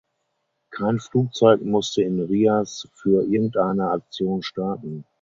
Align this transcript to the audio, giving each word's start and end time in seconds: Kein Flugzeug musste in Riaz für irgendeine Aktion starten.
Kein 0.71 0.99
Flugzeug 0.99 1.61
musste 1.61 2.01
in 2.01 2.19
Riaz 2.21 2.87
für 2.95 3.21
irgendeine 3.21 3.91
Aktion 3.91 4.41
starten. 4.41 5.05